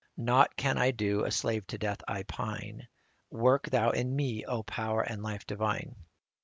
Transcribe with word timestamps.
Nought 0.17 0.55
can 0.57 0.79
I 0.79 0.89
do, 0.89 1.25
a 1.25 1.29
slave 1.31 1.67
to 1.67 1.77
death 1.77 2.01
I 2.07 2.23
pine: 2.23 2.87
Work 3.29 3.69
Thou 3.69 3.91
in 3.91 4.15
me, 4.15 4.43
O 4.45 4.63
Power 4.63 5.03
and 5.03 5.21
Life 5.21 5.45
divine 5.45 5.95